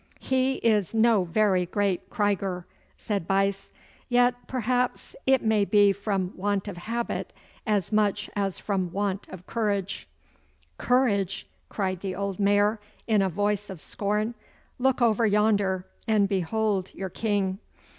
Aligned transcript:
'He 0.19 0.53
is 0.55 0.95
no 0.95 1.25
very 1.25 1.67
great 1.67 2.09
Krieger,' 2.09 2.65
said 2.97 3.27
Buyse. 3.27 3.71
'Yet 4.09 4.33
perhaps 4.47 5.15
it 5.27 5.43
may 5.43 5.63
be 5.63 5.93
from 5.93 6.33
want 6.35 6.67
of 6.67 6.75
habit 6.75 7.31
as 7.67 7.91
much 7.91 8.27
as 8.35 8.57
from 8.57 8.91
want 8.91 9.27
of 9.29 9.45
courage.' 9.45 10.07
'Courage!' 10.79 11.47
cried 11.69 11.99
the 11.99 12.15
old 12.15 12.39
Mayor, 12.39 12.79
in 13.05 13.21
a 13.21 13.29
voice 13.29 13.69
of 13.69 13.79
scorn. 13.79 14.33
'Look 14.79 15.03
over 15.03 15.27
yonder 15.27 15.85
and 16.07 16.27
behold 16.27 16.89
your 16.95 17.09
King. 17.11 17.59